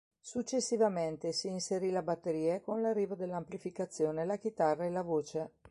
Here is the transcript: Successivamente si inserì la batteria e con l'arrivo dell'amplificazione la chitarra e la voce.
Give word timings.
Successivamente 0.19 1.31
si 1.31 1.47
inserì 1.49 1.91
la 1.91 2.01
batteria 2.01 2.55
e 2.55 2.61
con 2.61 2.81
l'arrivo 2.81 3.13
dell'amplificazione 3.13 4.25
la 4.25 4.35
chitarra 4.37 4.85
e 4.85 4.89
la 4.89 5.03
voce. 5.03 5.51